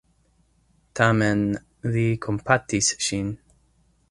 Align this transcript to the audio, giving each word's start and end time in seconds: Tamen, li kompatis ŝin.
Tamen, 0.99 1.43
li 1.97 2.07
kompatis 2.27 2.93
ŝin. 3.11 3.35